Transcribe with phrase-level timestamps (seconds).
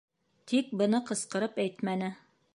[0.51, 2.11] Тик быны ҡысҡырып әйтмәне.